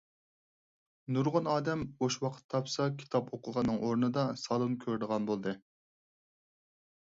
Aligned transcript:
نۇرغۇن 1.17 1.49
ئادەم 1.55 1.83
بوش 1.99 2.17
ۋاقىت 2.23 2.47
تاپسا 2.53 2.87
كىتاپ 3.03 3.29
ئوقۇغاننىڭ 3.37 3.79
ئورنىدا 3.89 4.25
سالۇن 4.45 4.75
كۆرىدىغان 4.87 5.29
بولدى. 5.31 5.55